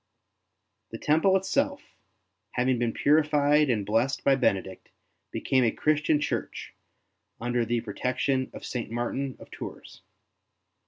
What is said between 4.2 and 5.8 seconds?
by Benedict, became a